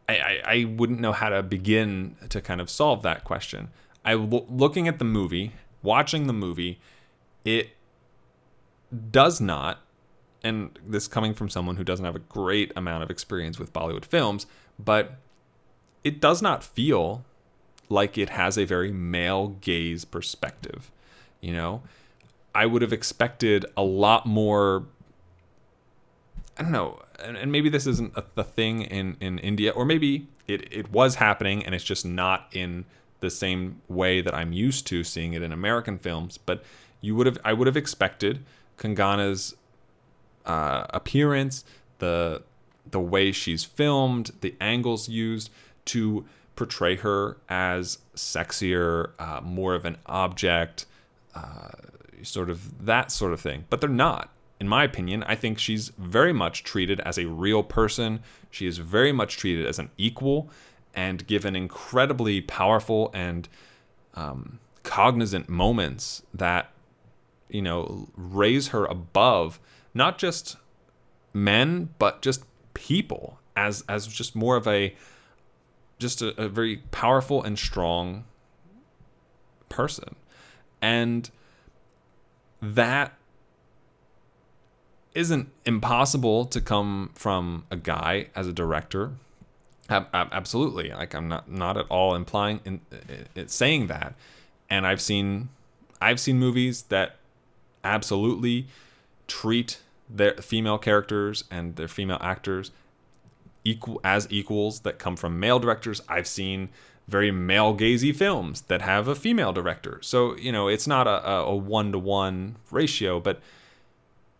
[0.10, 3.70] I, I, wouldn't know how to begin to kind of solve that question.
[4.06, 5.52] I looking at the movie,
[5.84, 6.80] watching the movie,
[7.44, 7.72] it
[9.12, 9.80] does not,
[10.44, 14.06] and this coming from someone who doesn't have a great amount of experience with Bollywood
[14.06, 14.46] films,
[14.80, 15.18] but
[16.04, 17.26] it does not feel
[17.90, 20.92] like it has a very male gaze perspective.
[21.42, 21.84] You know,
[22.56, 24.86] I would have expected a lot more.
[26.58, 27.02] I don't know.
[27.20, 30.92] And, and maybe this isn't a, a thing in in India, or maybe it it
[30.92, 32.86] was happening and it's just not in
[33.20, 36.38] the same way that I'm used to seeing it in American films.
[36.38, 36.64] But
[37.02, 38.44] you would have I would have expected
[38.78, 39.56] Kangana's
[40.46, 41.64] uh, appearance,
[42.00, 42.44] the
[42.90, 45.50] the way she's filmed, the angles used
[45.86, 50.86] to portray her as sexier, uh, more of an object,
[51.36, 51.70] uh,
[52.24, 53.66] sort of that sort of thing.
[53.70, 54.32] But they're not.
[54.60, 58.22] In my opinion, I think she's very much treated as a real person.
[58.50, 60.50] She is very much treated as an equal
[60.96, 63.48] and given incredibly powerful and
[64.16, 66.72] um, cognizant moments that,
[67.50, 69.60] you know, raise her above
[69.94, 70.58] not just
[71.34, 72.44] men, but just
[72.74, 74.96] people as as just more of a
[76.00, 78.24] just a, a very powerful and strong
[79.70, 80.16] person.
[80.82, 81.30] And
[82.62, 83.17] that
[85.18, 89.14] isn't impossible to come from a guy as a director.
[89.90, 92.82] Ab- ab- absolutely, like I'm not not at all implying in,
[93.36, 94.14] in, saying that.
[94.70, 95.50] And I've seen
[96.00, 97.16] I've seen movies that
[97.84, 98.68] absolutely
[99.28, 102.70] treat their female characters and their female actors
[103.64, 106.00] equal as equals that come from male directors.
[106.08, 106.70] I've seen
[107.08, 109.98] very male gazy films that have a female director.
[110.02, 113.40] So, you know, it's not a, a one-to-one ratio, but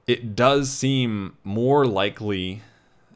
[0.08, 2.62] it does seem more likely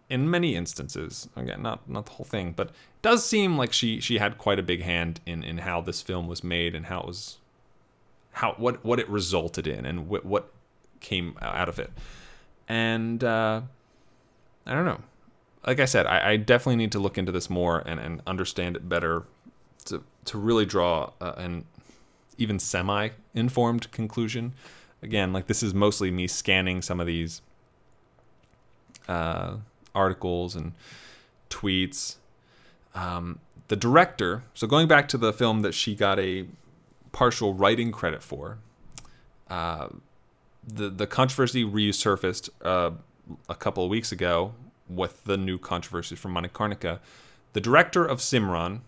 [0.09, 3.99] in many instances again not not the whole thing but it does seem like she
[3.99, 6.99] she had quite a big hand in in how this film was made and how
[6.99, 7.37] it was
[8.33, 10.51] how what what it resulted in and what what
[10.99, 11.91] came out of it
[12.71, 13.61] and uh,
[14.65, 15.01] I don't know.
[15.67, 18.77] Like I said, I, I, definitely need to look into this more and, and understand
[18.77, 19.23] it better
[19.85, 21.65] to to really draw uh, an
[22.37, 24.53] even semi informed conclusion.
[25.03, 27.41] Again, like this is mostly me scanning some of these
[29.07, 29.57] uh,
[29.95, 30.73] articles and
[31.49, 32.15] tweets.
[32.93, 36.45] Um, the director, so going back to the film that she got a
[37.11, 38.57] partial writing credit for,
[39.49, 39.87] uh,
[40.65, 42.91] the the controversy resurfaced uh,
[43.49, 44.53] a couple of weeks ago
[44.89, 46.99] with the new controversy from Manikarnika.
[47.53, 48.81] The director of Simran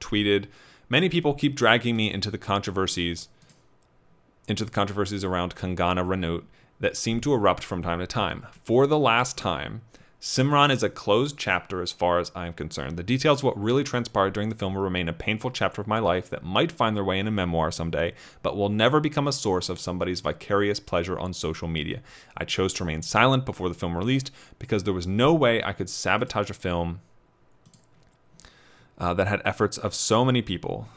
[0.00, 0.46] tweeted,
[0.88, 3.28] "Many people keep dragging me into the controversies,
[4.48, 6.44] into the controversies around Kangana Ranaut
[6.80, 8.46] that seem to erupt from time to time.
[8.64, 9.82] For the last time."
[10.18, 12.96] Simran is a closed chapter as far as I am concerned.
[12.96, 15.86] The details of what really transpired during the film will remain a painful chapter of
[15.86, 19.28] my life that might find their way in a memoir someday, but will never become
[19.28, 22.00] a source of somebody's vicarious pleasure on social media.
[22.36, 25.72] I chose to remain silent before the film released because there was no way I
[25.72, 27.00] could sabotage a film
[28.98, 30.88] uh, that had efforts of so many people,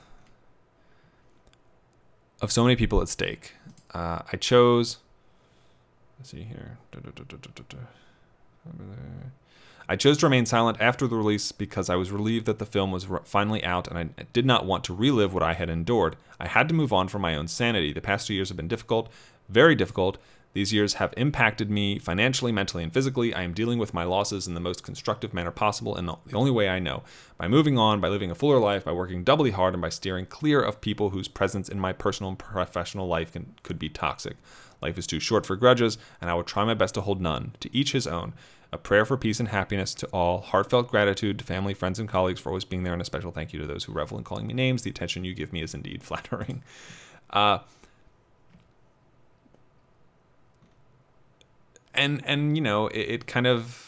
[2.41, 3.53] of so many people at stake.
[3.93, 4.97] Uh, I chose.
[6.19, 6.77] Let's see here.
[9.87, 12.91] I chose to remain silent after the release because I was relieved that the film
[12.91, 16.15] was finally out and I did not want to relive what I had endured.
[16.39, 17.91] I had to move on for my own sanity.
[17.91, 19.09] The past two years have been difficult,
[19.49, 20.19] very difficult.
[20.53, 23.33] These years have impacted me financially, mentally, and physically.
[23.33, 26.51] I am dealing with my losses in the most constructive manner possible and the only
[26.51, 27.03] way I know
[27.37, 30.25] by moving on, by living a fuller life, by working doubly hard, and by steering
[30.25, 34.37] clear of people whose presence in my personal and professional life can, could be toxic.
[34.81, 37.53] Life is too short for grudges, and I will try my best to hold none.
[37.59, 38.33] To each his own.
[38.71, 40.41] A prayer for peace and happiness to all.
[40.41, 43.51] Heartfelt gratitude to family, friends, and colleagues for always being there, and a special thank
[43.51, 44.83] you to those who revel in calling me names.
[44.83, 46.63] The attention you give me is indeed flattering.
[47.29, 47.59] Uh,
[51.99, 53.85] and and you know it, it kind of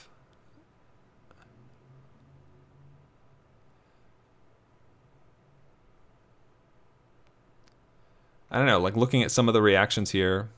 [8.53, 10.49] I don't know, like looking at some of the reactions here,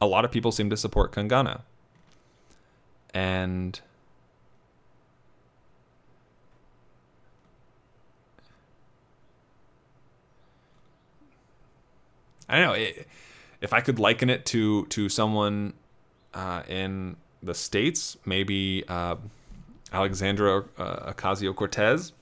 [0.00, 1.62] a lot of people seem to support Kangana.
[3.12, 3.80] And
[12.48, 13.08] I don't know it,
[13.60, 15.74] if I could liken it to to someone
[16.34, 19.16] uh, in the states, maybe uh,
[19.92, 22.12] Alexandra uh, Ocasio Cortez,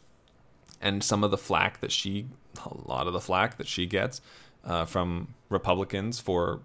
[0.80, 2.26] and some of the flack that she,
[2.64, 4.20] a lot of the flack that she gets
[4.64, 6.60] uh, from Republicans for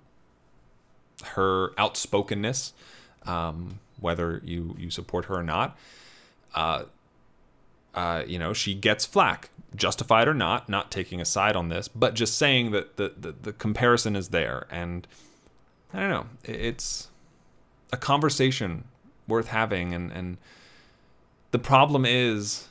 [1.24, 2.74] her outspokenness,
[3.26, 5.78] um, whether you you support her or not.
[6.54, 6.84] Uh,
[7.96, 11.88] uh, you know, she gets flack, justified or not, not taking a side on this,
[11.88, 14.66] but just saying that the, the, the comparison is there.
[14.72, 15.08] And
[15.94, 17.10] I don't know, it's
[17.94, 18.84] a conversation
[19.28, 19.94] worth having.
[19.94, 20.38] And, and
[21.52, 22.68] the problem is,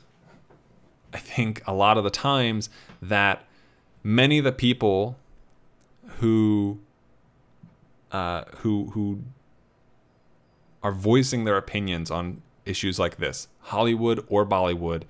[1.13, 2.69] I think a lot of the times
[3.01, 3.45] that
[4.03, 5.17] many of the people
[6.19, 6.79] who
[8.11, 9.19] uh, who who
[10.83, 15.03] are voicing their opinions on issues like this, Hollywood or Bollywood,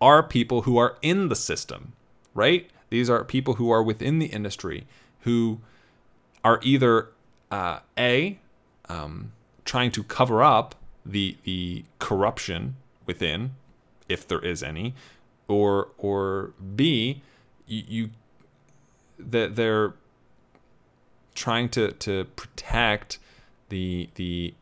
[0.00, 1.92] are people who are in the system,
[2.34, 2.68] right?
[2.88, 4.86] These are people who are within the industry
[5.20, 5.60] who
[6.42, 7.08] are either
[7.50, 8.38] uh, a
[8.92, 9.32] um,
[9.64, 10.74] trying to cover up
[11.04, 12.76] the the corruption
[13.06, 13.52] within,
[14.08, 14.94] if there is any,
[15.48, 17.22] or or b
[17.66, 18.10] you, you
[19.18, 19.94] that they're
[21.34, 23.18] trying to to protect
[23.68, 24.54] the the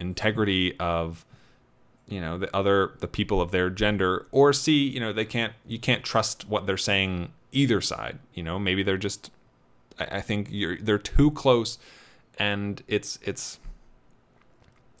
[0.00, 1.24] integrity of
[2.08, 5.52] you know the other the people of their gender or see you know they can't
[5.66, 8.58] you can't trust what they're saying either side you know?
[8.58, 9.30] Maybe they're just
[9.98, 10.50] i, I think
[10.80, 11.78] they're too close
[12.38, 13.58] and it's it's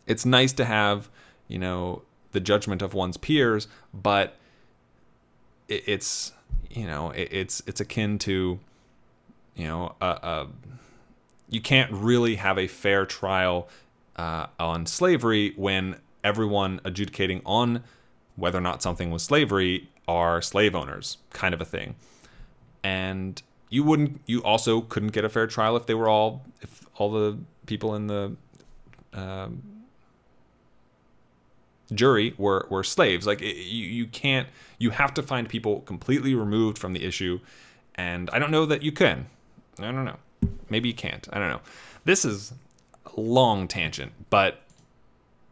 [0.06, 1.08] it's nice to have
[1.46, 4.36] you know the judgment of one's peers but
[5.68, 6.32] it, it's
[6.70, 8.58] you know it, it's it's akin to
[9.54, 10.46] you know a, a
[11.48, 13.68] you can't really have a fair trial
[14.16, 17.82] uh, on slavery when everyone adjudicating on
[18.36, 21.94] whether or not something was slavery are slave owners, kind of a thing.
[22.82, 26.86] And you wouldn't, you also couldn't get a fair trial if they were all, if
[26.96, 28.36] all the people in the
[29.12, 29.62] um,
[31.92, 33.26] jury were were slaves.
[33.26, 34.48] Like it, you, you can't,
[34.78, 37.40] you have to find people completely removed from the issue.
[37.94, 39.26] And I don't know that you can.
[39.78, 40.18] I don't know.
[40.70, 41.28] Maybe you can't.
[41.32, 41.60] I don't know.
[42.04, 42.52] This is
[43.04, 44.62] a long tangent, but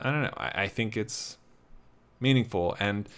[0.00, 0.34] I don't know.
[0.36, 1.38] I, I think it's
[2.20, 3.08] meaningful, and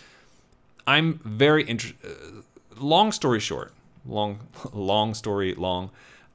[0.86, 1.98] I'm very interested.
[2.04, 2.42] Uh,
[2.76, 3.72] long story short,
[4.08, 4.40] long,
[4.72, 5.90] long story long.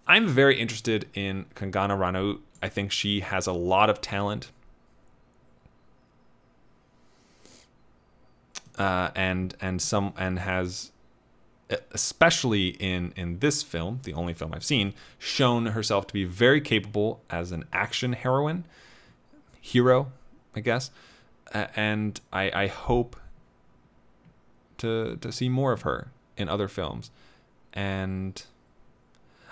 [0.08, 2.40] I'm very interested in Kangana Ranaut.
[2.62, 4.52] I think she has a lot of talent.
[8.78, 10.92] Uh, and and some and has
[11.92, 16.62] especially in in this film, the only film I've seen, shown herself to be very
[16.62, 18.66] capable as an action heroine,
[19.62, 20.12] hero,
[20.56, 20.92] I guess.
[21.54, 23.16] And I, I hope
[24.80, 26.08] to to see more of her
[26.38, 27.12] in other films.
[27.74, 28.42] And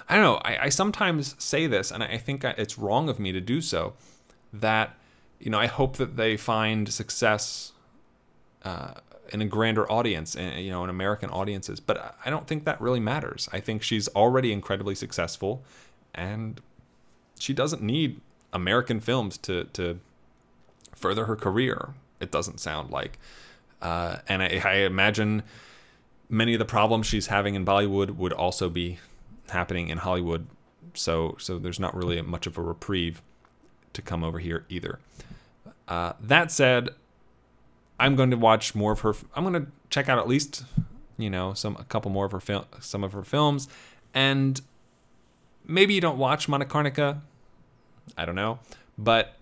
[0.07, 0.35] I don't know.
[0.43, 3.93] I, I sometimes say this, and I think it's wrong of me to do so.
[4.53, 4.95] That
[5.39, 7.71] you know, I hope that they find success.
[8.63, 8.93] Uh,
[9.31, 11.79] in a grander audience, eh, you know, in American audiences.
[11.79, 13.49] But I don't think that really matters.
[13.51, 15.63] I think she's already incredibly successful,
[16.13, 16.61] and
[17.39, 18.19] she doesn't need
[18.53, 19.99] American films to to
[20.95, 21.93] further her career.
[22.19, 23.17] It doesn't sound like,
[23.81, 25.43] uh, and I, I imagine
[26.31, 28.97] many of the problems she's having in Bollywood would also be
[29.49, 30.47] happening in Hollywood.
[30.93, 33.21] So so there's not really much of a reprieve
[33.93, 34.99] to come over here either.
[35.87, 36.89] Uh, that said,
[37.99, 39.13] I'm going to watch more of her.
[39.35, 40.63] I'm going to check out at least,
[41.17, 43.67] you know, some a couple more of her film, some of her films,
[44.13, 44.61] and
[45.65, 47.19] maybe you don't watch Manikarnika.
[48.17, 48.59] I don't know,
[48.97, 49.35] but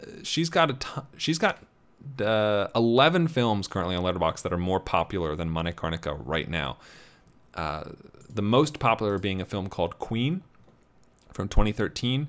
[0.00, 1.58] uh, she's got a ton, she's got
[2.20, 6.76] uh, 11 films currently on Letterboxd that are more popular than Manikarnika right now.
[7.54, 7.84] Uh,
[8.28, 10.42] the most popular being a film called Queen
[11.32, 12.28] from 2013,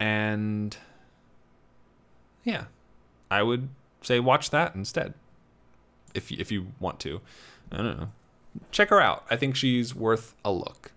[0.00, 0.76] and
[2.44, 2.64] yeah,
[3.30, 3.68] I would
[4.02, 5.14] say watch that instead.
[6.14, 7.20] If if you want to,
[7.70, 8.08] I don't know.
[8.70, 9.24] Check her out.
[9.30, 10.92] I think she's worth a look.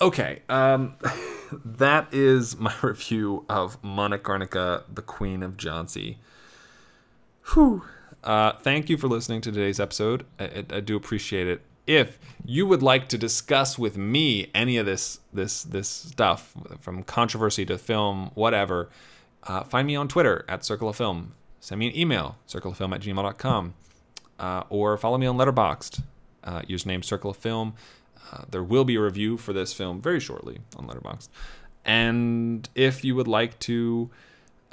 [0.00, 0.94] Okay, um,
[1.64, 6.16] that is my review of Manikarnika, the Queen of Jhansi.
[7.52, 7.84] Whew.
[8.24, 10.26] Uh, thank you for listening to today's episode.
[10.38, 11.62] I, I, I, do appreciate it.
[11.86, 17.04] If you would like to discuss with me any of this this this stuff, from
[17.04, 18.90] controversy to film, whatever,
[19.44, 21.34] uh, find me on Twitter at Circle of Film
[21.66, 23.74] send me an email, circleoffilm at gmail.com,
[24.38, 26.00] uh, or follow me on Letterboxd,
[26.44, 27.74] uh, username Circle of Film.
[28.30, 31.28] Uh, there will be a review for this film very shortly on Letterboxd.
[31.84, 34.10] And if you would like to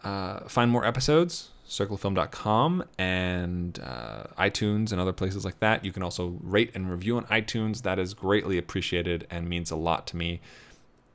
[0.03, 5.85] uh, find more episodes, circleoffilm.com and uh, iTunes and other places like that.
[5.85, 7.83] You can also rate and review on iTunes.
[7.83, 10.41] That is greatly appreciated and means a lot to me.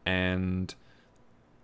[0.07, 0.75] And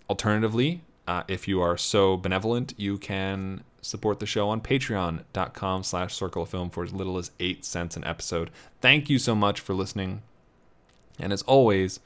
[0.08, 6.18] alternatively, uh, if you are so benevolent, you can support the show on patreon.com slash
[6.18, 8.50] circlefilm for as little as eight cents an episode.
[8.80, 10.22] Thank you so much for listening.
[11.18, 12.00] And as always,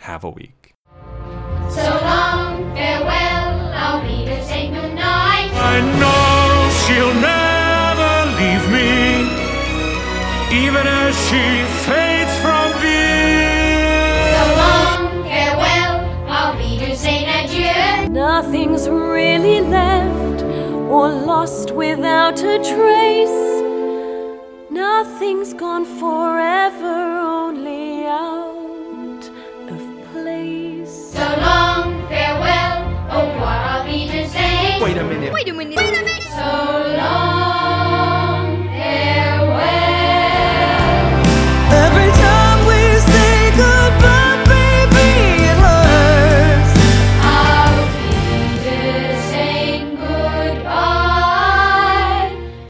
[0.00, 0.74] have a week.
[1.70, 4.95] So long, farewell, I'll be say goodnight.
[5.76, 8.92] I know she'll never leave me,
[10.64, 11.44] even as she
[11.84, 13.44] fades from view.
[14.36, 15.94] So long, farewell,
[16.28, 18.08] I'll be to say adieu.
[18.08, 20.44] Nothing's really left
[20.88, 23.42] or lost without a trace.
[24.70, 26.96] Nothing's gone forever,
[27.42, 27.85] only
[34.80, 35.32] Wait a minute.
[35.32, 35.76] Wait a minute.
[35.76, 36.22] Wait a minute.
[36.22, 37.55] So long.